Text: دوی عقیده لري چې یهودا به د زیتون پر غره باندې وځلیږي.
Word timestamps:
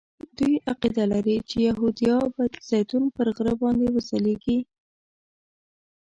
دوی 0.37 0.53
عقیده 0.71 1.03
لري 1.13 1.37
چې 1.49 1.57
یهودا 1.67 2.15
به 2.33 2.43
د 2.53 2.55
زیتون 2.69 3.03
پر 3.15 3.27
غره 3.35 3.53
باندې 3.61 3.87
وځلیږي. 3.95 4.59